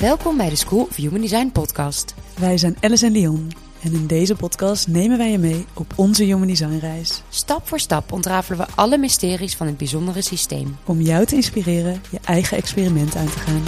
[0.00, 2.14] Welkom bij de School of Human Design podcast.
[2.38, 3.50] Wij zijn Alice en Leon
[3.82, 7.22] en in deze podcast nemen wij je mee op onze Human Design reis.
[7.28, 10.76] Stap voor stap ontrafelen we alle mysteries van het bijzondere systeem.
[10.84, 13.62] Om jou te inspireren je eigen experiment aan te gaan.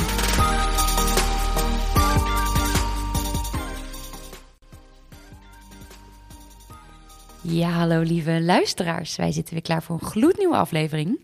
[7.43, 9.17] Ja, hallo lieve luisteraars.
[9.17, 11.21] Wij zitten weer klaar voor een gloednieuwe aflevering.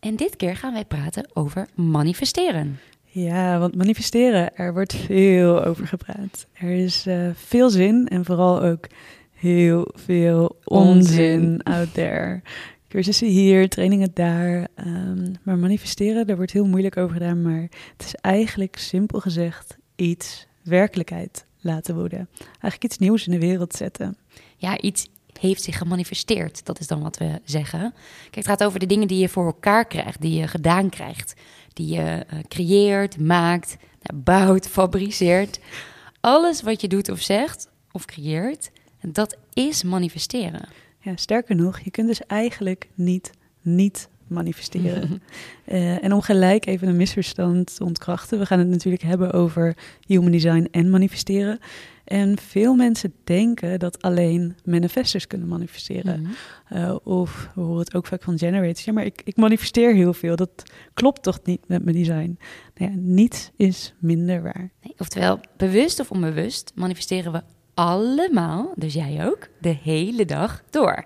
[0.00, 2.78] En dit keer gaan wij praten over manifesteren.
[3.18, 6.46] Ja, want manifesteren, er wordt veel over gepraat.
[6.52, 8.86] Er is uh, veel zin en vooral ook
[9.34, 12.42] heel veel onzin out there.
[12.88, 14.68] Cursussen hier, trainingen daar.
[14.86, 17.42] Um, maar manifesteren, daar wordt heel moeilijk over gedaan.
[17.42, 17.60] Maar
[17.96, 22.28] het is eigenlijk simpel gezegd iets werkelijkheid laten worden.
[22.48, 24.16] Eigenlijk iets nieuws in de wereld zetten.
[24.56, 25.08] Ja, iets
[25.40, 26.64] heeft zich gemanifesteerd.
[26.66, 27.94] Dat is dan wat we zeggen.
[28.22, 31.34] Kijk, het gaat over de dingen die je voor elkaar krijgt, die je gedaan krijgt
[31.76, 35.58] die je uh, creëert, maakt, nou, bouwt, fabriceert.
[36.20, 40.68] Alles wat je doet of zegt of creëert, dat is manifesteren.
[41.00, 45.22] Ja, sterker nog, je kunt dus eigenlijk niet niet manifesteren.
[45.64, 49.76] uh, en om gelijk even een misverstand te ontkrachten, we gaan het natuurlijk hebben over
[50.06, 51.58] human design en manifesteren.
[52.06, 56.20] En veel mensen denken dat alleen manifestors kunnen manifesteren.
[56.20, 56.32] Mhm.
[56.68, 58.84] Eh, of we horen het ook vaak van generators.
[58.84, 60.36] Ja, maar ik, ik manifesteer heel veel.
[60.36, 60.62] Dat
[60.94, 62.38] klopt toch niet met mijn design?
[62.74, 64.70] Nou ja, niets is minder waar.
[64.82, 67.42] Nee, oftewel, bewust of onbewust manifesteren we
[67.74, 71.04] allemaal, dus jij ook, de hele dag door.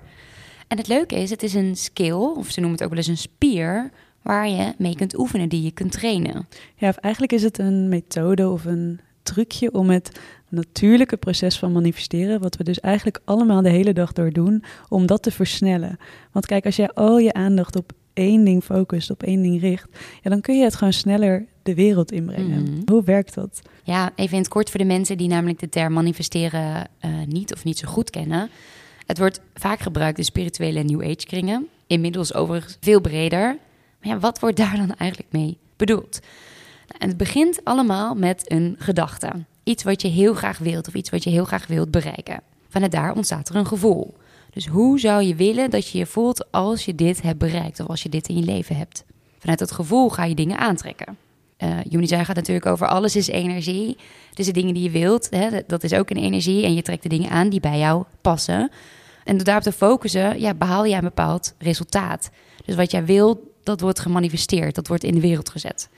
[0.68, 3.08] En het leuke is, het is een skill, of ze noemen het ook wel eens
[3.08, 3.90] een spier,
[4.22, 6.48] waar je mee kunt oefenen, die je kunt trainen.
[6.76, 10.20] Ja, of eigenlijk is het een methode of een trucje om het
[10.50, 15.06] natuurlijke proces van manifesteren, wat we dus eigenlijk allemaal de hele dag door doen, om
[15.06, 15.98] dat te versnellen.
[16.32, 19.88] Want kijk, als jij al je aandacht op één ding focust, op één ding richt,
[20.22, 22.62] ja, dan kun je het gewoon sneller de wereld inbrengen.
[22.62, 22.80] Mhm.
[22.84, 23.62] Hoe werkt dat?
[23.82, 27.54] Ja, even in het kort voor de mensen die namelijk de term manifesteren uh, niet
[27.54, 28.50] of niet zo goed kennen.
[29.06, 31.68] Het wordt vaak gebruikt in spirituele en New Age kringen.
[31.86, 33.56] Inmiddels overigens veel breder.
[34.00, 36.20] Maar ja, wat wordt daar dan eigenlijk mee bedoeld?
[36.98, 39.32] En het begint allemaal met een gedachte.
[39.70, 42.40] Iets wat je heel graag wilt of iets wat je heel graag wilt bereiken.
[42.68, 44.14] Vanuit daar ontstaat er een gevoel.
[44.50, 47.86] Dus hoe zou je willen dat je je voelt als je dit hebt bereikt of
[47.86, 49.04] als je dit in je leven hebt?
[49.38, 51.16] Vanuit dat gevoel ga je dingen aantrekken.
[51.58, 53.96] Uh, Unity gaat natuurlijk over alles is energie.
[54.34, 56.64] Dus de dingen die je wilt, hè, dat is ook een energie.
[56.64, 58.70] En je trekt de dingen aan die bij jou passen.
[59.24, 62.30] En door daarop te focussen, ja, behaal je een bepaald resultaat.
[62.64, 64.74] Dus wat jij wil, dat wordt gemanifesteerd.
[64.74, 65.88] Dat wordt in de wereld gezet.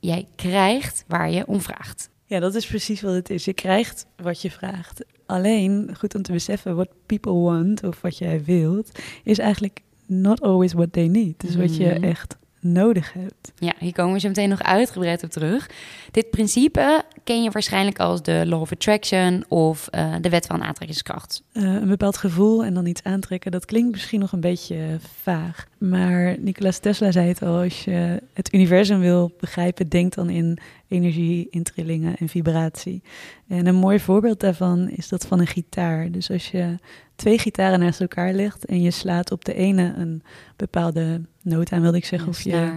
[0.00, 2.08] Jij krijgt waar je om vraagt.
[2.26, 3.44] Ja, dat is precies wat het is.
[3.44, 5.04] Je krijgt wat je vraagt.
[5.26, 10.40] Alleen, goed om te beseffen, wat people want of wat jij wilt, is eigenlijk not
[10.40, 11.40] always what they need.
[11.40, 12.04] Dus wat je mhm.
[12.04, 12.36] echt
[12.72, 13.52] nodig hebt.
[13.58, 15.70] Ja, hier komen we zo meteen nog uitgebreid op terug.
[16.10, 20.62] Dit principe ken je waarschijnlijk als de Law of Attraction of uh, de wet van
[20.62, 21.42] aantrekkingskracht.
[21.52, 25.66] Uh, een bepaald gevoel en dan iets aantrekken, dat klinkt misschien nog een beetje vaag.
[25.78, 30.58] Maar Nikola Tesla zei het al, als je het universum wil begrijpen, denk dan in
[30.88, 33.02] energie, in trillingen en vibratie.
[33.48, 36.10] En een mooi voorbeeld daarvan is dat van een gitaar.
[36.10, 36.78] Dus als je
[37.14, 40.22] twee gitaren naast elkaar legt en je slaat op de ene een
[40.56, 42.72] bepaalde noot aan, wilde ik zeggen, of je,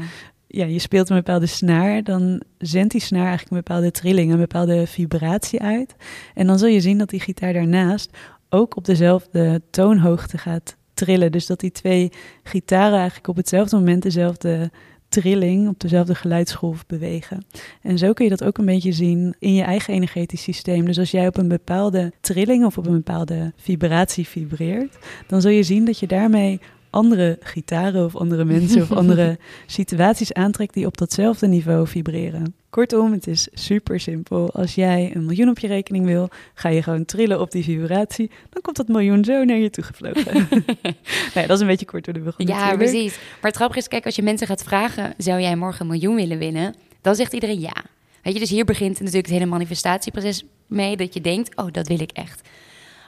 [0.47, 4.37] ja, je speelt een bepaalde snaar, dan zendt die snaar eigenlijk een bepaalde trilling, een
[4.37, 5.95] bepaalde vibratie uit.
[6.33, 8.17] En dan zul je zien dat die gitaar daarnaast
[8.49, 11.31] ook op dezelfde toonhoogte gaat trillen.
[11.31, 12.11] Dus dat die twee
[12.43, 14.71] gitaren eigenlijk op hetzelfde moment dezelfde
[15.09, 17.45] trilling, op dezelfde geluidsgolf bewegen.
[17.81, 20.85] En zo kun je dat ook een beetje zien in je eigen energetisch systeem.
[20.85, 24.97] Dus als jij op een bepaalde trilling of op een bepaalde vibratie vibreert,
[25.27, 30.33] dan zul je zien dat je daarmee andere gitaren of andere mensen of andere situaties
[30.33, 32.53] aantrekt die op datzelfde niveau vibreren.
[32.69, 34.51] Kortom, het is super simpel.
[34.51, 38.31] Als jij een miljoen op je rekening wil, ga je gewoon trillen op die vibratie.
[38.49, 40.47] Dan komt dat miljoen zo naar je toe gevlogen.
[41.35, 42.47] nee, dat is een beetje kort door de bocht.
[42.47, 43.15] Ja, precies.
[43.15, 46.15] Maar het grappige is, kijk, als je mensen gaat vragen, zou jij morgen een miljoen
[46.15, 46.75] willen winnen?
[47.01, 47.83] Dan zegt iedereen ja.
[48.23, 51.87] Weet je, dus hier begint natuurlijk het hele manifestatieproces mee, dat je denkt, oh, dat
[51.87, 52.49] wil ik echt.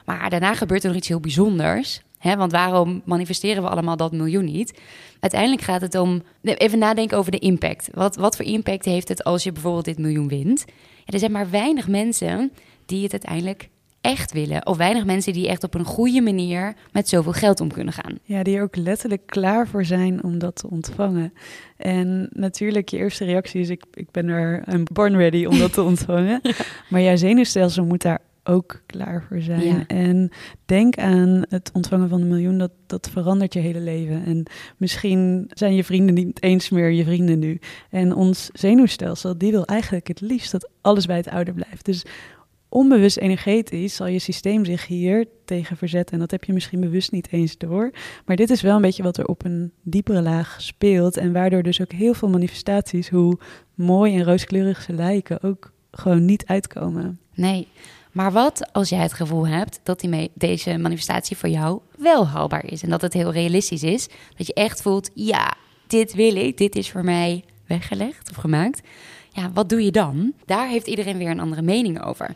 [0.04, 2.00] Maar daarna gebeurt er nog iets heel bijzonders.
[2.22, 4.80] Hè, want waarom manifesteren we allemaal dat miljoen niet?
[5.20, 7.88] Uiteindelijk gaat het om even nadenken over de impact.
[7.94, 10.64] Wat, wat voor impact heeft het als je bijvoorbeeld dit miljoen wint?
[11.04, 12.52] Ja, er zijn maar weinig mensen
[12.86, 13.68] die het uiteindelijk
[14.00, 14.66] echt willen.
[14.66, 18.18] Of weinig mensen die echt op een goede manier met zoveel geld om kunnen gaan.
[18.22, 21.32] Ja, die er ook letterlijk klaar voor zijn om dat te ontvangen.
[21.76, 25.72] En natuurlijk, je eerste reactie is: ik, ik ben er, I'm born ready om dat
[25.72, 26.40] te ontvangen.
[26.90, 29.64] Maar jouw zenuwstelsel moet daar ook klaar voor zijn.
[29.64, 29.86] Ja.
[29.86, 30.30] En
[30.64, 34.24] denk aan het ontvangen van een miljoen, dat, dat verandert je hele leven.
[34.24, 34.46] En
[34.76, 37.58] misschien zijn je vrienden niet eens meer je vrienden nu.
[37.90, 41.84] En ons zenuwstelsel, die wil eigenlijk het liefst dat alles bij het oude blijft.
[41.84, 42.04] Dus
[42.68, 46.14] onbewust energetisch zal je systeem zich hier tegen verzetten.
[46.14, 47.90] En dat heb je misschien bewust niet eens door.
[48.26, 51.16] Maar dit is wel een beetje wat er op een diepere laag speelt.
[51.16, 53.38] En waardoor dus ook heel veel manifestaties, hoe
[53.74, 57.20] mooi en rooskleurig ze lijken, ook gewoon niet uitkomen.
[57.34, 57.68] Nee.
[58.12, 62.64] Maar wat als jij het gevoel hebt dat die deze manifestatie voor jou wel haalbaar
[62.64, 64.08] is en dat het heel realistisch is?
[64.36, 65.54] Dat je echt voelt, ja,
[65.86, 68.80] dit wil ik, dit is voor mij weggelegd of gemaakt.
[69.30, 70.32] Ja, wat doe je dan?
[70.44, 72.34] Daar heeft iedereen weer een andere mening over.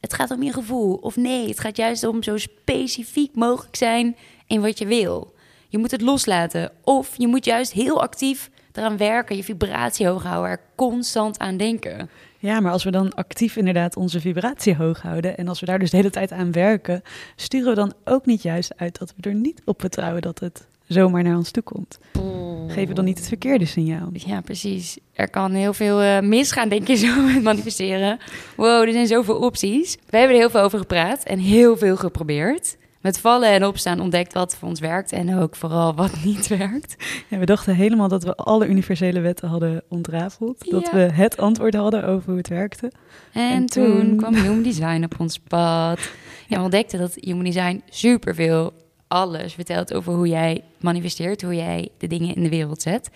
[0.00, 4.16] Het gaat om je gevoel of nee, het gaat juist om zo specifiek mogelijk zijn
[4.46, 5.34] in wat je wil.
[5.68, 10.22] Je moet het loslaten of je moet juist heel actief eraan werken, je vibratie hoog
[10.22, 12.10] houden, er constant aan denken.
[12.38, 15.78] Ja, maar als we dan actief inderdaad onze vibratie hoog houden en als we daar
[15.78, 17.02] dus de hele tijd aan werken,
[17.36, 20.66] sturen we dan ook niet juist uit dat we er niet op vertrouwen dat het
[20.86, 21.98] zomaar naar ons toe komt.
[22.66, 24.08] Geven we dan niet het verkeerde signaal?
[24.12, 24.98] Ja, precies.
[25.12, 28.18] Er kan heel veel eh, misgaan, denk je zo, met manifesteren.
[28.56, 29.96] Wow, er zijn zoveel opties.
[30.10, 32.76] We hebben er heel veel over gepraat en heel veel geprobeerd.
[33.06, 36.96] Met vallen en opstaan ontdekt wat voor ons werkt en ook vooral wat niet werkt.
[37.28, 40.70] Ja, we dachten helemaal dat we alle universele wetten hadden ontrafeld.
[40.70, 42.92] Dat we het antwoord hadden over hoe het werkte.
[43.32, 45.98] En, En toen, toen- kwam Human Design op ons pad.
[46.48, 48.72] Ja, we ontdekten dat Human Design superveel
[49.08, 53.10] alles vertelt over hoe jij manifesteert, hoe jij de dingen in de wereld zet.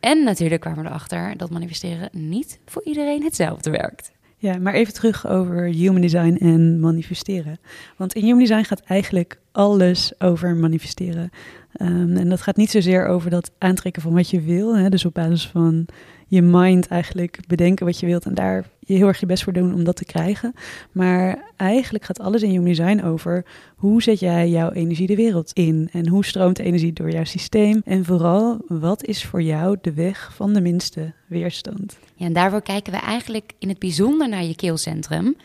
[0.00, 4.12] En natuurlijk kwamen we erachter dat manifesteren niet voor iedereen hetzelfde werkt.
[4.44, 7.58] Ja, maar even terug over human design en manifesteren.
[7.96, 11.30] Want in human design gaat eigenlijk alles over manifesteren.
[11.72, 14.76] Ehm, en dat gaat niet zozeer over dat aantrekken van wat je wil.
[14.76, 15.86] Hè, dus op basis van
[16.26, 19.52] je mind eigenlijk bedenken wat je wilt en daar je heel erg je best voor
[19.52, 20.54] doen om dat te krijgen.
[20.92, 23.44] Maar eigenlijk gaat alles in human design over
[23.76, 27.82] hoe zet jij jouw energie de wereld in en hoe stroomt energie door jouw systeem.
[27.84, 31.98] En vooral, wat is voor jou de weg van de minste weerstand?
[32.14, 35.36] Ja, en daarvoor kijken we eigenlijk in het bijzonder naar je keelcentrum.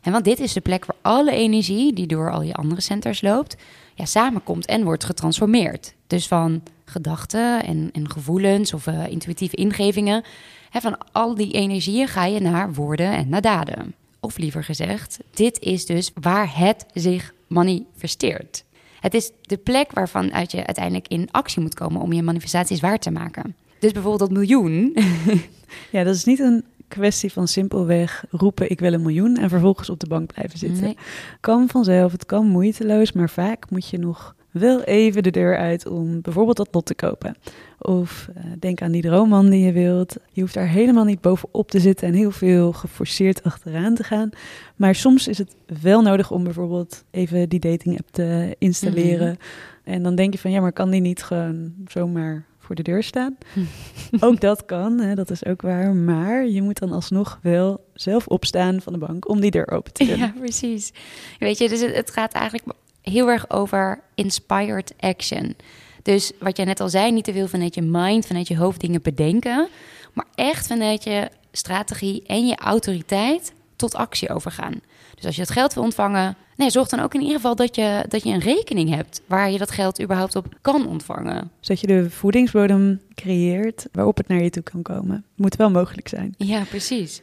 [0.00, 3.22] En want dit is de plek waar alle energie die door al je andere centers
[3.22, 3.56] loopt,
[3.94, 5.94] ja, samenkomt en wordt getransformeerd.
[6.06, 6.62] Dus van
[6.94, 10.24] gedachten en, en gevoelens of eh, intuïtieve ingevingen.
[10.70, 13.94] Hè, van al die energieën ga je naar woorden en naar daden.
[14.20, 18.64] Of liever gezegd, dit is dus waar het zich manifesteert.
[19.00, 22.80] Het is de plek waarvan uit je uiteindelijk in actie moet komen om je manifestaties
[22.80, 23.56] waar te maken.
[23.78, 24.96] Dus bijvoorbeeld dat miljoen.
[25.90, 29.90] Ja, dat is niet een kwestie van simpelweg roepen ik wil een miljoen en vervolgens
[29.90, 30.82] op de bank blijven zitten.
[30.82, 30.96] Nee.
[31.40, 35.86] Kan vanzelf, het kan moeiteloos, maar vaak moet je nog wel even de deur uit
[35.86, 37.36] om bijvoorbeeld dat lot te kopen.
[37.78, 40.16] Of eh, denk aan die droomman die je wilt.
[40.32, 44.30] Je hoeft daar helemaal niet bovenop te zitten en heel veel geforceerd achteraan te gaan.
[44.76, 49.36] Maar soms is het wel nodig om bijvoorbeeld even die dating app te installeren.
[49.84, 53.02] En dan denk je van ja, maar kan die niet gewoon zomaar voor de deur
[53.02, 53.36] staan?
[54.20, 55.94] ook dat kan, hè, dat is ook waar.
[55.94, 59.92] Maar je moet dan alsnog wel zelf opstaan van de bank om die deur open
[59.92, 60.18] te doen.
[60.18, 60.92] Ja, precies.
[61.38, 62.66] Weet je, dus het, het gaat eigenlijk
[63.10, 65.56] heel erg over inspired action.
[66.02, 68.80] Dus wat jij net al zei, niet te veel vanuit je mind, vanuit je hoofd
[68.80, 69.68] dingen bedenken,
[70.12, 74.80] maar echt vanuit je strategie en je autoriteit tot actie overgaan.
[75.14, 77.76] Dus als je het geld wil ontvangen, nee, zorg dan ook in ieder geval dat
[77.76, 81.50] je, dat je een rekening hebt waar je dat geld überhaupt op kan ontvangen.
[81.60, 85.24] Zodat je de voedingsbodem creëert waarop het naar je toe kan komen.
[85.36, 86.34] Moet wel mogelijk zijn.
[86.36, 87.20] Ja, precies.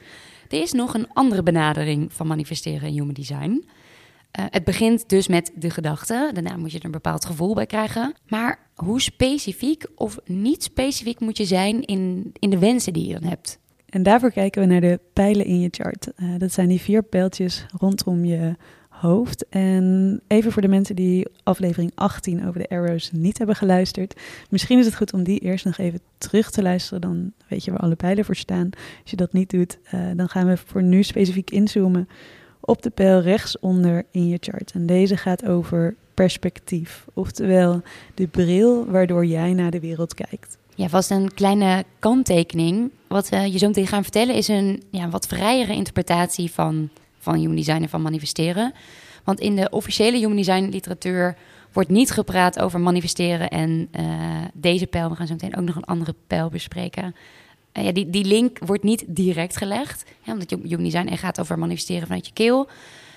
[0.50, 3.66] Er is nog een andere benadering van manifesteren in human design.
[4.32, 6.30] Eh, het begint dus met de gedachte.
[6.34, 8.14] Daarna moet je er een bepaald gevoel bij krijgen.
[8.28, 13.20] Maar hoe specifiek of niet specifiek moet je zijn in, in de wensen die je
[13.20, 13.60] dan hebt?
[13.90, 16.14] En daarvoor kijken we naar de pijlen in je chart.
[16.16, 18.56] Eh, dat zijn die vier pijltjes rondom je
[18.90, 19.46] hoofd.
[19.50, 24.22] En even voor de mensen die aflevering 18 over de arrows niet hebben geluisterd.
[24.50, 27.02] Misschien is het goed om die eerst nog even terug te luisteren.
[27.02, 28.70] Dan weet je waar alle pijlen voor staan.
[29.02, 32.08] Als je dat niet doet, eh, dan gaan we voor nu specifiek inzoomen
[32.62, 34.72] op de pijl rechtsonder in je chart.
[34.72, 37.06] En deze gaat over perspectief.
[37.14, 37.82] Oftewel
[38.14, 40.58] de bril waardoor jij naar de wereld kijkt.
[40.76, 42.92] Ja, vast een kleine kanttekening.
[43.08, 46.90] Wat we je zo meteen gaan vertellen is een ja, wat vrijere interpretatie van,
[47.20, 48.74] van human design en van manifesteren.
[49.24, 51.36] Want in de officiële human design literatuur
[51.72, 54.06] wordt niet gepraat over manifesteren en eh,
[54.54, 55.10] deze pijl.
[55.10, 57.16] We gaan zo meteen ook nog een andere pijl bespreken.
[57.72, 61.40] Eh, ja, die, die link wordt niet direct gelegd, hè, omdat human design echt gaat
[61.40, 62.68] over manifesteren vanuit je keel.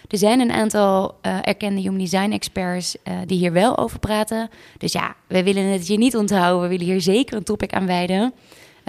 [0.08, 4.48] Er zijn een aantal eh, erkende human design experts eh, die hier wel over praten.
[4.78, 6.62] Dus ja, we willen het je niet onthouden.
[6.62, 8.34] We willen hier zeker een topic aan wijden.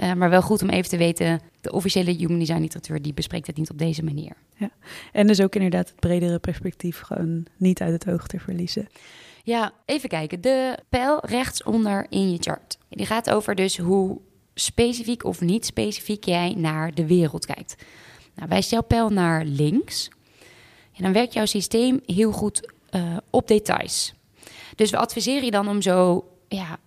[0.00, 3.46] Uh, maar wel goed om even te weten, de officiële human design literatuur die bespreekt
[3.46, 4.32] het niet op deze manier.
[4.56, 4.70] Ja.
[5.12, 8.88] En dus ook inderdaad het bredere perspectief gewoon niet uit het oog te verliezen.
[9.42, 10.40] Ja, even kijken.
[10.40, 12.78] De pijl rechtsonder in je chart.
[12.88, 14.18] Die gaat over dus hoe
[14.58, 17.76] specifiek of niet specifiek jij naar de wereld kijkt.
[18.34, 20.08] Nou, wijst jouw pijl naar links,
[20.96, 24.14] en dan werkt jouw systeem heel goed uh, op details.
[24.76, 26.78] Dus we adviseren je dan om zo, ja,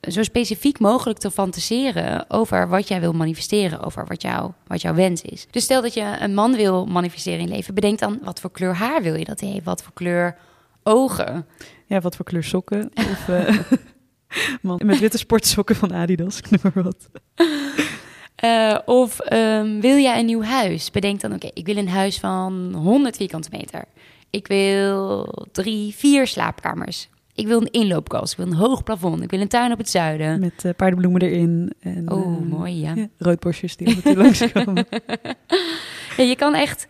[0.00, 4.94] zo specifiek mogelijk te fantaseren over wat jij wil manifesteren, over wat, jou, wat jouw
[4.94, 5.46] wens is.
[5.50, 8.74] Dus stel dat je een man wil manifesteren in leven, bedenk dan wat voor kleur
[8.74, 10.36] haar wil je dat hij heeft, wat voor kleur
[10.82, 11.46] ogen.
[11.86, 12.90] Ja, wat voor kleur sokken.
[13.12, 13.58] Of uh,
[14.62, 17.08] man, met witte sportsokken van Adidas, ik noem maar wat.
[18.44, 20.90] Uh, of um, wil jij een nieuw huis?
[20.90, 23.84] Bedenk dan, oké, ik wil een huis van 100 vierkante meter.
[24.30, 27.08] Ik wil drie, vier slaapkamers.
[27.34, 28.32] Ik wil een inloopkast.
[28.32, 29.22] Ik wil een hoog plafond.
[29.22, 30.40] Ik wil een tuin op het zuiden.
[30.40, 31.72] Met uh, paardenbloemen erin.
[31.80, 32.94] En, oh, uh, mooi, ja.
[32.94, 34.86] ja roodborstjes die toe langskomen.
[36.16, 36.86] ja, je kan echt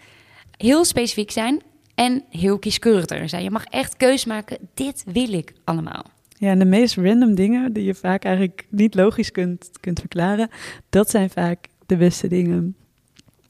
[0.56, 1.62] heel specifiek zijn
[1.94, 3.42] en heel kieskeurig zijn.
[3.42, 4.58] Je mag echt keus maken.
[4.74, 6.04] Dit wil ik allemaal.
[6.38, 10.48] Ja, en de meest random dingen die je vaak eigenlijk niet logisch kunt, kunt verklaren,
[10.90, 12.76] dat zijn vaak de beste dingen.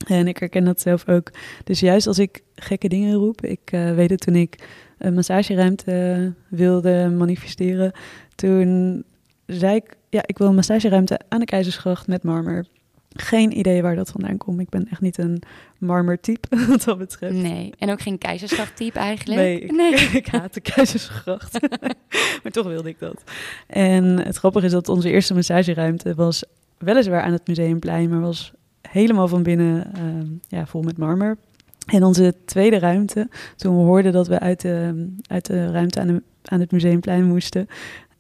[0.07, 1.30] En ik herken dat zelf ook.
[1.64, 4.68] Dus juist als ik gekke dingen roep, ik uh, weet het toen ik
[4.99, 7.92] een massageruimte wilde manifesteren,
[8.35, 9.04] toen
[9.47, 12.66] zei ik, ja, ik wil een massageruimte aan de Keizersgracht met marmer
[13.12, 14.61] geen idee waar dat vandaan komt.
[14.61, 15.43] Ik ben echt niet een
[15.79, 17.35] marmertype wat dat betreft.
[17.35, 19.41] Nee, en ook geen keizersgracht-type eigenlijk.
[19.41, 19.93] Nee, ik, nee.
[20.23, 21.61] ik haat de keizersgracht.
[22.43, 23.23] maar toch wilde ik dat.
[23.67, 26.45] En het grappige is dat onze eerste massageruimte was
[26.79, 31.37] weliswaar aan het Museumplein, maar was helemaal van binnen uh, ja, vol met marmer.
[31.87, 36.07] En onze tweede ruimte, toen we hoorden dat we uit de, uit de ruimte aan,
[36.07, 37.69] de, aan het Museumplein moesten,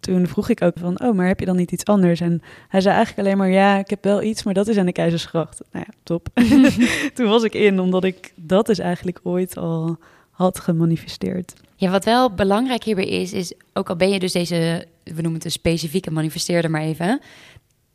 [0.00, 2.20] toen vroeg ik ook van, oh, maar heb je dan niet iets anders?
[2.20, 4.86] En hij zei eigenlijk alleen maar, ja, ik heb wel iets, maar dat is aan
[4.86, 5.60] de Keizersgracht.
[5.72, 6.28] Nou ja, top.
[7.14, 9.98] toen was ik in, omdat ik dat dus eigenlijk ooit al
[10.30, 11.52] had gemanifesteerd.
[11.76, 15.34] Ja, wat wel belangrijk hierbij is, is ook al ben je dus deze, we noemen
[15.34, 17.20] het een specifieke manifesteerder maar even,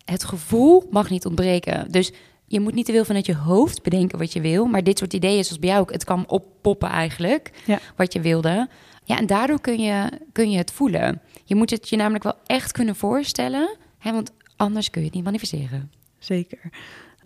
[0.06, 1.92] het gevoel mag niet ontbreken.
[1.92, 2.12] Dus
[2.48, 5.14] je moet niet te veel vanuit je hoofd bedenken wat je wil, maar dit soort
[5.14, 7.80] ideeën, zoals bij jou ook, het kan oppoppen eigenlijk, ja.
[7.96, 8.70] wat je wilde.
[9.04, 11.22] Ja, en daardoor kun je, kun je het voelen.
[11.44, 15.16] Je moet het je namelijk wel echt kunnen voorstellen, hè, want anders kun je het
[15.16, 15.92] niet manifesteren.
[16.20, 16.60] Zeker.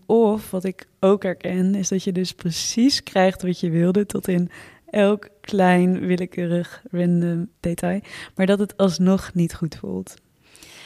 [0.05, 4.27] Of wat ik ook herken, is dat je dus precies krijgt wat je wilde, tot
[4.27, 4.49] in
[4.89, 8.01] elk klein, willekeurig, random detail,
[8.35, 10.15] maar dat het alsnog niet goed voelt.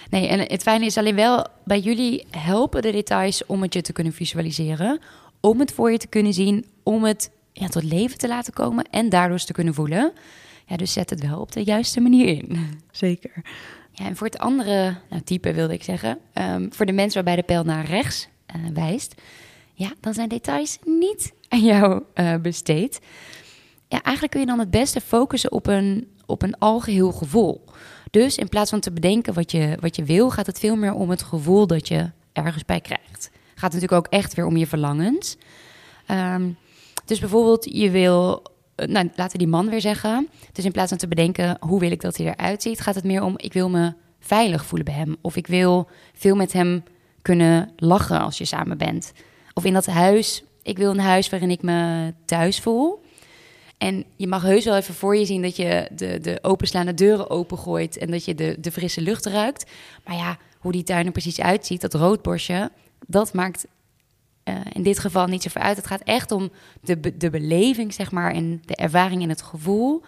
[0.09, 3.81] Nee, en het fijne is alleen wel, bij jullie helpen de details om het je
[3.81, 4.99] te kunnen visualiseren,
[5.39, 8.85] om het voor je te kunnen zien, om het ja, tot leven te laten komen
[8.89, 10.13] en daardoor te kunnen voelen.
[10.71, 12.57] Ja, dus zet het wel op de juiste manier in.
[12.91, 13.31] Zeker.
[13.91, 17.35] Ja, en voor het andere nou, type wilde ik zeggen, um, voor de mensen waarbij
[17.35, 19.21] de pijl naar rechts uh, wijst,
[19.73, 22.99] ja, dan zijn details niet aan jou uh, besteed.
[23.87, 27.63] Ja, eigenlijk kun je dan het beste focussen op een, op een algeheel gevoel.
[28.11, 30.93] Dus in plaats van te bedenken wat je, wat je wil, gaat het veel meer
[30.93, 33.31] om het gevoel dat je ergens bij krijgt.
[33.55, 35.37] Gaat natuurlijk ook echt weer om je verlangens.
[36.07, 36.57] Um,
[37.05, 38.43] dus bijvoorbeeld, je wil
[38.87, 40.29] nou, laten die man weer zeggen.
[40.51, 43.03] Dus in plaats van te bedenken, hoe wil ik dat hij eruit ziet, gaat het
[43.03, 45.15] meer om, ik wil me veilig voelen bij hem.
[45.21, 46.83] Of ik wil veel met hem
[47.21, 49.11] kunnen lachen als je samen bent.
[49.53, 53.01] Of in dat huis, ik wil een huis waarin ik me thuis voel.
[53.77, 57.29] En je mag heus wel even voor je zien dat je de, de openslaande deuren
[57.29, 59.71] opengooit en dat je de, de frisse lucht ruikt.
[60.05, 62.71] Maar ja, hoe die tuin er precies uitziet, dat roodborstje,
[63.07, 63.65] dat maakt
[64.45, 65.77] uh, in dit geval niet zo ver uit.
[65.77, 70.03] Het gaat echt om de, de beleving, zeg maar, en de ervaring en het gevoel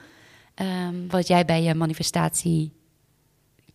[0.55, 2.73] um, wat jij bij je manifestatie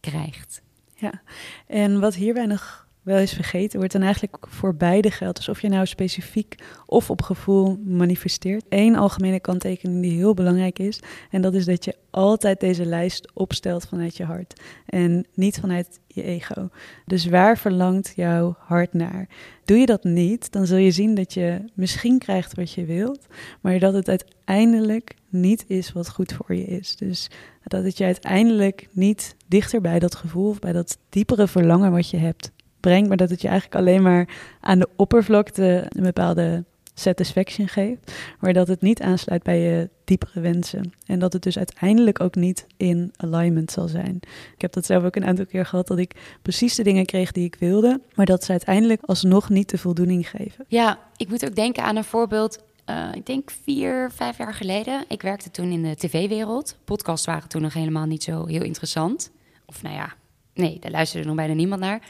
[0.01, 0.63] krijgt.
[0.95, 1.23] Ja,
[1.67, 5.37] en wat hierbij nog wel eens vergeten wordt en eigenlijk voor beide geldt.
[5.37, 6.55] Dus of je nou specifiek
[6.87, 8.65] of op gevoel manifesteert.
[8.69, 11.01] Eén algemene kanttekening die heel belangrijk is.
[11.31, 14.61] En dat is dat je altijd deze lijst opstelt vanuit je hart.
[14.87, 16.69] En niet vanuit je ego.
[17.07, 19.29] Dus waar verlangt jouw hart naar?
[19.65, 23.27] Doe je dat niet, dan zul je zien dat je misschien krijgt wat je wilt.
[23.61, 26.97] Maar dat het uiteindelijk niet is wat goed voor je is.
[26.97, 27.31] Dus
[27.65, 32.11] dat het je uiteindelijk niet dichter bij dat gevoel of bij dat diepere verlangen wat
[32.11, 34.29] je hebt brengt, maar dat het je eigenlijk alleen maar
[34.61, 36.65] aan de oppervlakte een bepaalde
[36.99, 40.93] satisfaction geeft, maar dat het niet aansluit bij je diepere wensen.
[41.07, 44.21] En dat het dus uiteindelijk ook niet in alignment zal zijn.
[44.55, 47.33] Ik heb dat zelf ook een aantal keer gehad dat ik precies de dingen kreeg
[47.33, 50.65] die ik wilde, maar dat ze uiteindelijk alsnog niet de voldoening geven.
[50.69, 52.59] Ja, ik moet ook denken aan een voorbeeld.
[52.91, 55.05] Uh, ik denk vier, vijf jaar geleden.
[55.09, 56.77] Ik werkte toen in de tv-wereld.
[56.85, 59.31] Podcasts waren toen nog helemaal niet zo heel interessant.
[59.67, 60.15] Of nou ja,
[60.55, 62.01] nee, daar luisterde nog bijna niemand naar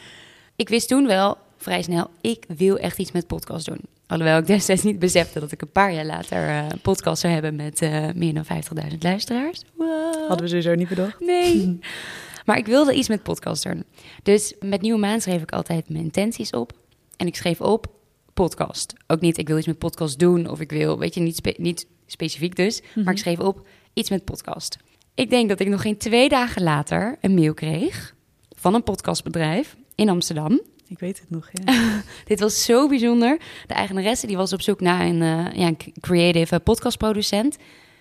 [0.59, 3.81] ik wist toen wel, vrij snel, ik wil echt iets met podcast doen.
[4.07, 7.57] Alhoewel ik destijds niet besefte dat ik een paar jaar later een podcast zou hebben
[7.57, 9.63] met eh, meer dan 50.000 luisteraars.
[9.75, 10.15] Wow.
[10.15, 11.21] Hadden we sowieso niet bedacht.
[11.21, 11.79] Nee.
[12.47, 13.85] maar ik wilde iets met podcast doen.
[14.23, 16.73] Dus met Nieuwe Maan schreef ik altijd mijn intenties op.
[17.17, 17.87] En ik schreef op
[18.35, 18.95] podcast.
[19.07, 21.55] Ook niet, ik wil iets met podcast doen of ik wil, weet je, niet, spe-
[21.57, 22.83] niet specifiek dus.
[22.95, 24.77] Maar ik schreef op iets met podcast.
[25.15, 28.15] Ik denk dat ik nog geen twee dagen later een mail kreeg
[28.57, 30.61] van een podcastbedrijf in Amsterdam.
[30.89, 31.75] Ik weet het nog, ja.
[32.25, 33.41] Dit was zo bijzonder.
[33.67, 37.57] De eigenaresse die was op zoek naar een, eh, ja, een creative eh, podcastproducent.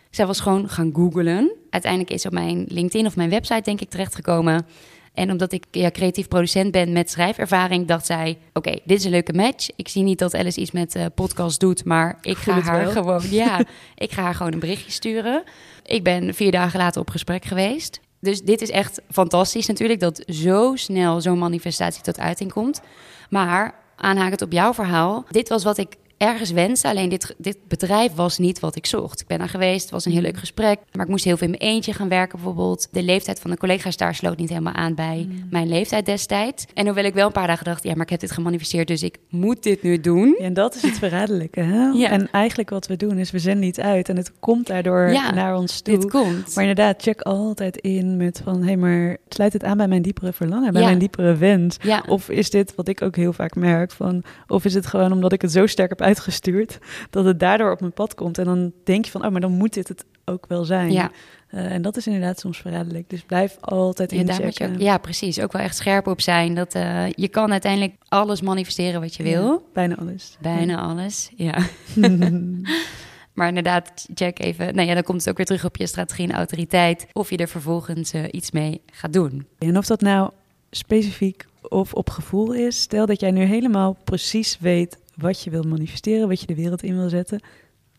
[0.09, 1.51] Zij was gewoon gaan googlen.
[1.69, 4.65] Uiteindelijk is op mijn LinkedIn of mijn website denk ik terechtgekomen.
[5.13, 9.11] En omdat ik ja, creatief producent ben met schrijfervaring, dacht zij: Oké, dit is een
[9.11, 9.69] leuke match.
[9.75, 12.91] Ik zie niet dat Alice iets met eh, podcast doet, maar ik ga haar wel.
[12.91, 15.43] gewoon, ja, ik ga haar gewoon een berichtje sturen.
[15.85, 17.99] Ik ben vier dagen later op gesprek geweest.
[18.19, 22.81] Dus dit is echt fantastisch natuurlijk dat zo snel zo'n manifestatie tot uiting komt.
[23.29, 26.87] Maar aanhakend op jouw verhaal, dit was wat ik ergens wenste.
[26.87, 29.21] Alleen dit, dit bedrijf was niet wat ik zocht.
[29.21, 30.79] Ik ben daar geweest, het was een heel leuk gesprek.
[30.91, 32.87] Maar ik moest heel veel in mijn eentje gaan werken bijvoorbeeld.
[32.91, 36.65] De leeftijd van de collega's daar sloot niet helemaal aan bij mijn leeftijd destijds.
[36.73, 39.03] En hoewel ik wel een paar dagen dacht, ja, maar ik heb dit gemanifesteerd, dus
[39.03, 40.35] ik moet dit nu doen.
[40.37, 41.59] Ja, en dat is het verraderlijke.
[41.59, 41.85] Hè?
[41.97, 42.09] Ja.
[42.09, 45.33] En eigenlijk wat we doen is, we zenden iets uit en het komt daardoor Ja,
[45.33, 45.97] naar ons toe.
[45.97, 46.55] Dit komt.
[46.55, 50.01] Maar inderdaad, check altijd in met van, hé, hey, maar sluit het aan bij mijn
[50.01, 51.77] diepere verlangen, bij mijn diepere wens?
[51.81, 52.03] Ja.
[52.07, 55.33] Of is dit, wat ik ook heel vaak merk, van, of is het gewoon omdat
[55.33, 58.37] ik het zo sterk heb uitgestuurd, dat het daardoor op mijn pad komt?
[58.37, 60.91] En dan denk je van, oh, maar dan moet dit het ook wel zijn.
[60.91, 61.11] Ja.
[61.47, 63.09] Eh, en dat is inderdaad soms verraderlijk.
[63.09, 65.39] Dus blijf altijd Ja, daar moet je ook- ja, precies.
[65.39, 66.55] Ook wel echt scherp op zijn.
[66.55, 69.67] Dat eh, je kan uiteindelijk alles manifesteren wat je wil.
[69.73, 70.37] Bijna alles.
[70.41, 71.57] Bijna alles, ja.
[73.33, 74.75] maar inderdaad, check even.
[74.75, 77.07] Nou ja, dan komt het ook weer terug op je strategie en autoriteit.
[77.13, 79.47] Of je er vervolgens eh, iets mee gaat doen.
[79.59, 80.29] En of dat nou
[80.71, 85.63] specifiek of op gevoel is, stel dat jij nu helemaal precies weet wat je wil
[85.63, 87.39] manifesteren, wat je de wereld in wil zetten,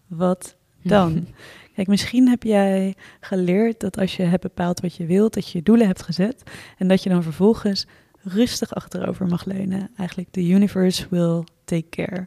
[0.07, 1.27] wat dan?
[1.75, 5.59] Kijk, misschien heb jij geleerd dat als je hebt bepaald wat je wilt, dat je
[5.59, 6.43] je doelen hebt gezet
[6.79, 7.87] en dat je dan vervolgens
[8.23, 9.91] rustig achterover mag leunen.
[9.97, 12.27] Eigenlijk, the universe will take care.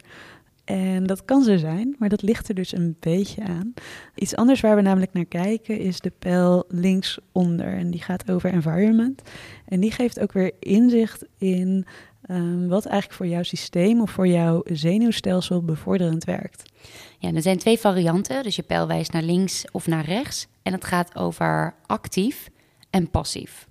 [0.63, 3.73] En dat kan zo zijn, maar dat ligt er dus een beetje aan.
[4.15, 7.73] Iets anders waar we namelijk naar kijken is de pijl linksonder.
[7.73, 9.21] En die gaat over environment.
[9.65, 11.85] En die geeft ook weer inzicht in
[12.31, 16.71] ehm, wat eigenlijk voor jouw systeem of voor jouw zenuwstelsel bevorderend werkt.
[17.19, 18.43] Ja, er zijn twee varianten.
[18.43, 20.47] Dus je pijl wijst naar links of naar rechts.
[20.63, 22.49] En het gaat over actief
[22.89, 23.67] en passief.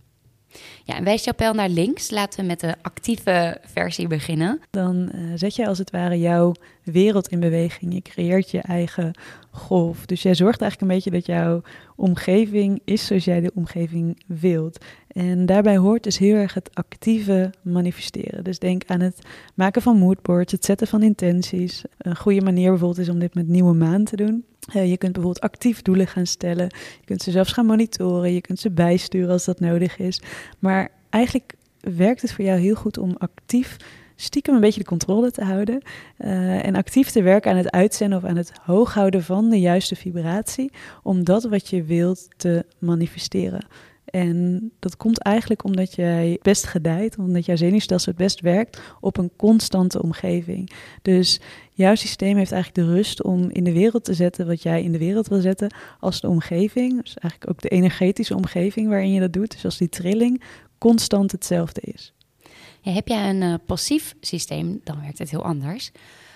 [0.91, 2.11] Ja, en wijst jouw naar links.
[2.11, 4.61] Laten we met de actieve versie beginnen.
[4.71, 6.53] Dan eh, zet jij als het ware jouw
[6.85, 7.95] wereld in beweging.
[7.95, 9.13] Je creëert je eigen
[9.51, 10.07] golf.
[10.07, 11.63] Dus jij zorgt eigenlijk een beetje dat jouw
[11.97, 14.85] omgeving is zoals jij de omgeving wilt.
[15.09, 18.45] En daarbij hoort dus heel erg het actieve manifesteren.
[18.45, 19.19] Dus denk aan het
[19.55, 21.83] maken van moodboards, het zetten van intenties.
[21.99, 24.45] Een goede manier bijvoorbeeld is om dit met nieuwe maan te doen.
[24.73, 26.65] Eh, je kunt bijvoorbeeld actief doelen gaan stellen.
[27.01, 28.33] Je kunt ze zelfs gaan monitoren.
[28.33, 30.23] Je kunt ze bijsturen als dat nodig is.
[30.59, 30.80] Maar
[31.11, 33.77] eigenlijk werkt het voor jou heel goed om actief
[34.21, 35.83] stiekem een beetje de controle te houden.
[36.17, 39.97] eh, en actief te werken aan het uitzenden of aan het hooghouden van de juiste
[39.97, 40.71] vibratie.
[41.03, 43.67] Om dat wat je wilt te manifesteren.
[44.05, 49.17] En dat komt eigenlijk omdat jij best gedijt, omdat jouw zenuwstelsel het best werkt op
[49.17, 50.71] een constante omgeving.
[51.03, 54.83] Dus jouw systeem heeft eigenlijk de rust om in de wereld te zetten wat jij
[54.83, 57.03] in de wereld wil zetten als de omgeving.
[57.03, 59.53] Dus eigenlijk ook de energetische omgeving waarin je dat doet.
[59.53, 60.43] Dus als die trilling
[60.81, 62.13] constant hetzelfde is.
[62.81, 65.91] Ja, heb jij een eh, passief systeem, dan werkt het heel anders.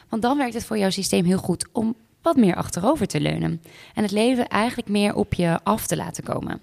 [0.09, 3.63] Want dan werkt het voor jouw systeem heel goed om wat meer achterover te leunen.
[3.95, 6.61] En het leven eigenlijk meer op je af te laten komen.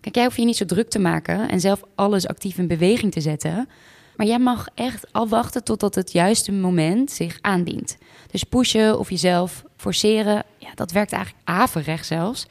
[0.00, 3.12] Kijk, jij hoeft je niet zo druk te maken en zelf alles actief in beweging
[3.12, 3.68] te zetten.
[4.16, 7.96] Maar jij mag echt afwachten totdat het juiste moment zich aandient.
[8.30, 12.46] Dus pushen of jezelf forceren, ja, dat werkt eigenlijk averecht zelfs.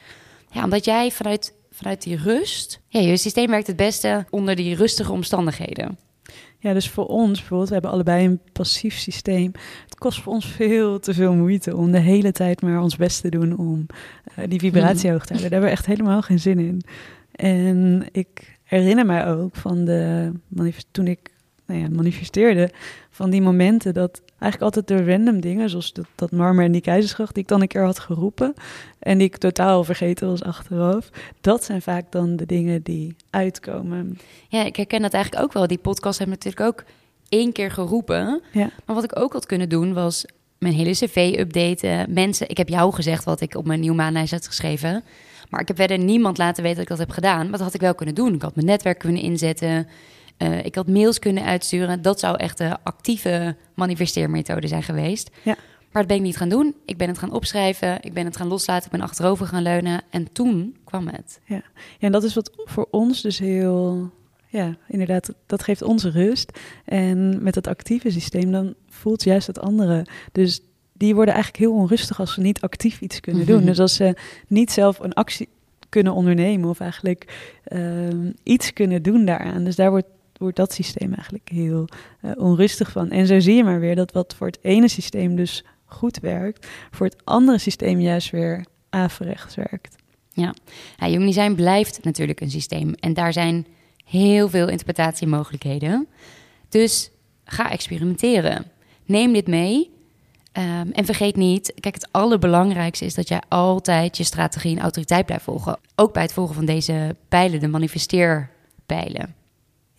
[0.50, 2.80] Ja, omdat jij vanuit, vanuit die rust...
[2.88, 5.98] Ja, je systeem werkt het beste onder die rustige omstandigheden.
[6.58, 9.52] Ja, dus voor ons bijvoorbeeld, we hebben allebei een passief systeem.
[9.84, 13.20] Het kost voor ons veel te veel moeite om de hele tijd maar ons best
[13.20, 13.86] te doen om
[14.34, 15.50] eh, die vibratie hoog te houden.
[15.50, 16.82] Daar hebben we echt helemaal geen zin in.
[17.32, 20.32] En ik herinner mij ook van de
[20.90, 21.30] toen ik
[21.66, 22.70] nou ja, manifesteerde,
[23.10, 26.80] van die momenten dat eigenlijk altijd de random dingen, zoals dat, dat marmer en die
[26.80, 28.54] keizersgracht, die ik dan een keer had geroepen
[28.98, 34.18] en die ik totaal vergeten was achteraf, dat zijn vaak dan de dingen die uitkomen.
[34.48, 35.66] Ja, ik herken dat eigenlijk ook wel.
[35.66, 36.84] Die podcast heb ik natuurlijk ook
[37.28, 38.42] één keer geroepen.
[38.52, 38.70] Ja.
[38.84, 40.24] Maar wat ik ook had kunnen doen was
[40.58, 42.12] mijn hele cv updaten.
[42.12, 45.04] Mensen, ik heb jou gezegd wat ik op mijn nieuwmaanlijst had geschreven.
[45.50, 47.42] Maar ik heb verder niemand laten weten dat ik dat heb gedaan.
[47.42, 48.34] Maar dat had ik wel kunnen doen.
[48.34, 49.88] Ik had mijn netwerk kunnen inzetten.
[50.42, 52.02] Uh, ik had mails kunnen uitsturen.
[52.02, 55.30] Dat zou echt de actieve manifesteermethode zijn geweest.
[55.42, 55.56] Ja.
[55.92, 56.74] Maar dat ben ik niet gaan doen.
[56.84, 57.98] Ik ben het gaan opschrijven.
[58.00, 58.84] Ik ben het gaan loslaten.
[58.84, 60.00] Ik ben achterover gaan leunen.
[60.10, 61.40] En toen kwam het.
[61.44, 61.54] Ja,
[61.98, 64.10] ja en dat is wat voor ons dus heel...
[64.48, 66.58] Ja, inderdaad, dat geeft ons rust.
[66.84, 70.06] En met het actieve systeem, dan voelt juist het andere.
[70.32, 70.60] Dus
[70.92, 73.64] die worden eigenlijk heel onrustig als ze niet actief iets kunnen doen.
[73.72, 75.48] Dus als ze niet zelf een actie
[75.88, 78.08] kunnen ondernemen of eigenlijk uh,
[78.42, 79.64] iets kunnen doen daaraan.
[79.64, 80.06] Dus daar wordt,
[80.42, 81.88] wordt dat systeem eigenlijk heel
[82.22, 83.10] uh, onrustig van.
[83.10, 86.66] En zo zie je maar weer dat wat voor het ene systeem dus goed werkt,
[86.90, 89.96] voor het andere systeem juist weer averechts werkt.
[90.32, 90.54] Ja,
[90.96, 93.66] ja Design blijft natuurlijk een systeem en daar zijn
[94.04, 96.06] heel veel interpretatiemogelijkheden.
[96.68, 97.10] Dus
[97.44, 98.64] ga experimenteren.
[99.04, 99.90] Neem dit mee
[100.52, 105.26] Ehm, en vergeet niet, kijk, het allerbelangrijkste is dat jij altijd je strategie en autoriteit
[105.26, 105.78] blijft volgen.
[105.94, 109.34] Ook bij het volgen van deze pijlen, de manifesteerpijlen.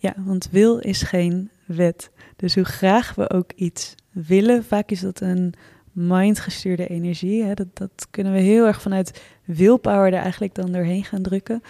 [0.04, 2.10] Ja, want wil is geen wet.
[2.36, 5.54] Dus hoe graag we ook iets willen, vaak is dat een
[5.92, 7.44] mindgestuurde energie.
[7.44, 7.54] Hè?
[7.54, 11.62] Dat, dat kunnen we heel erg vanuit willpower er eigenlijk dan doorheen gaan drukken.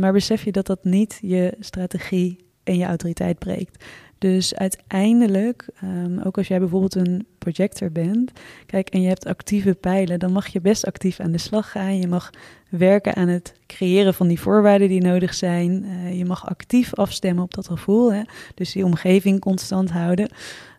[0.00, 3.84] Maar besef je dat dat niet je strategie en je autoriteit breekt.
[4.22, 8.32] Dus uiteindelijk, um, ook als jij bijvoorbeeld een projector bent,
[8.66, 11.98] kijk, en je hebt actieve pijlen, dan mag je best actief aan de slag gaan.
[11.98, 12.30] Je mag
[12.68, 15.84] werken aan het creëren van die voorwaarden die nodig zijn.
[15.84, 18.22] Uh, je mag actief afstemmen op dat gevoel, hè?
[18.54, 20.28] dus die omgeving constant houden.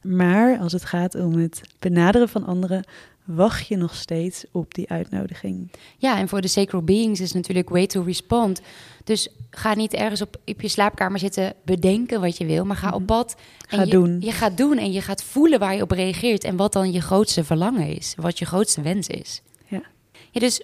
[0.02, 2.84] Maar als het gaat om het benaderen van anderen,
[3.26, 5.72] wacht je nog steeds op die uitnodiging.
[5.98, 8.62] Ja, en voor de sacred beings is natuurlijk way to respond.
[9.04, 12.88] Dus ga niet ergens op, op je slaapkamer zitten bedenken wat je wil, maar ga
[12.90, 13.06] op mhm.
[13.06, 13.36] pad.
[13.70, 14.18] En ga je, doen.
[14.20, 17.02] Je gaat doen en je gaat voelen waar je op reageert en wat dan je
[17.02, 19.42] grootste verlangen is, wat je grootste wens is.
[19.68, 19.84] Ja.
[20.32, 20.62] ja dus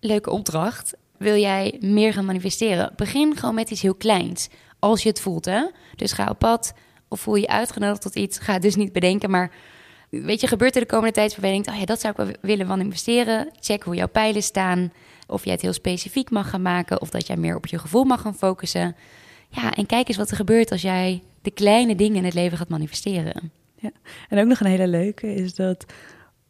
[0.00, 0.94] leuke opdracht.
[1.16, 2.92] Wil jij meer gaan manifesteren?
[2.96, 4.48] Begin gewoon met iets heel kleins.
[4.78, 5.66] Als je het voelt, hè?
[5.96, 6.72] Dus ga op pad
[7.08, 8.38] of voel je uitgenodigd tot iets.
[8.38, 9.50] Ga dus niet bedenken, maar
[10.20, 12.24] weet je, gebeurt er de komende tijd waarbij je denkt, oh ja, dat zou ik
[12.24, 13.50] wel willen van investeren.
[13.60, 14.92] Check hoe jouw pijlen staan.
[15.26, 17.00] Of jij het heel specifiek mag gaan maken.
[17.00, 18.96] Of dat jij meer op je gevoel mag gaan focussen.
[19.48, 22.58] Ja, en kijk eens wat er gebeurt als jij de kleine dingen in het leven
[22.58, 23.52] gaat manifesteren.
[23.78, 23.90] Ja,
[24.28, 25.84] en ook nog een hele leuke is dat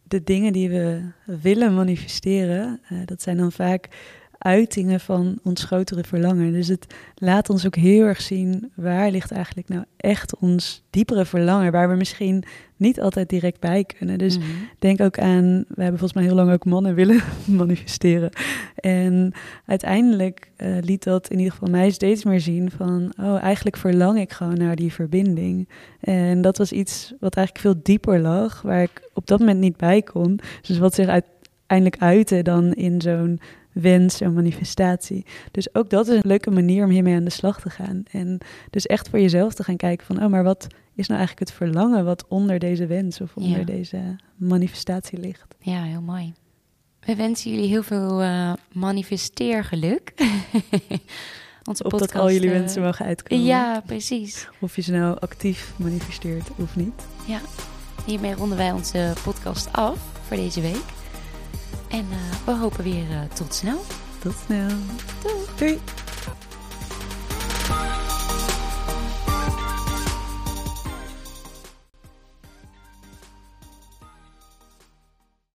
[0.03, 3.89] de dingen die we willen manifesteren, uh, dat zijn dan vaak
[4.43, 6.53] uitingen van ons grotere verlangen.
[6.53, 11.25] Dus het laat ons ook heel erg zien waar ligt eigenlijk nou echt ons diepere
[11.25, 12.45] verlangen, waar we misschien
[12.77, 14.19] niet altijd direct bij kunnen.
[14.19, 14.47] Dus mhm.
[14.79, 17.21] denk ook aan, we hebben volgens mij heel lang ook mannen willen
[17.63, 18.31] manifesteren.
[18.75, 19.33] En
[19.67, 24.19] uiteindelijk uh, liet dat in ieder geval mij steeds meer zien van, oh, eigenlijk verlang
[24.19, 25.69] ik gewoon naar die verbinding.
[26.01, 29.77] En dat was iets wat eigenlijk veel dieper lag, waar ik op dat moment niet
[29.77, 30.41] bij kon.
[30.63, 33.41] Dus wat zich uiteindelijk uitte dan in zo'n
[33.73, 35.25] wens en manifestatie.
[35.51, 38.03] Dus ook dat is een leuke manier om hiermee aan de slag te gaan.
[38.11, 38.39] En
[38.71, 41.59] dus echt voor jezelf te gaan kijken van, oh, maar wat is nou eigenlijk het
[41.59, 45.55] verlangen wat onder deze wens of onder deze manifestatie ligt?
[45.59, 46.33] Ja, heel mooi.
[47.01, 50.13] We wensen jullie heel veel uh, manifesteergeluk.
[51.65, 53.45] Onze Op dat al jullie uh, wensen mogen uitkomen.
[53.45, 54.49] Ja, precies.
[54.61, 57.07] Of je ze nou actief manifesteert of niet.
[57.27, 57.41] Ja,
[58.07, 61.02] hiermee ronden wij onze podcast af voor deze week.
[61.93, 63.85] En eh, we hopen weer eh, tot snel.
[64.19, 64.69] Tot snel.
[65.23, 65.45] Doei.
[65.57, 65.81] Doei.